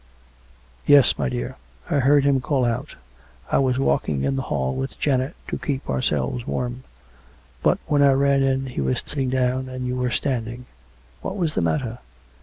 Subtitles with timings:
[0.87, 1.57] "Yes, my dear;
[1.87, 2.95] I heard him call out.
[3.51, 6.83] I was walking in the hall with Janet to keep ourselves warm.
[7.61, 10.65] But when I ran in he was sitting down, and you were standing.
[11.23, 11.99] Wliat was the matter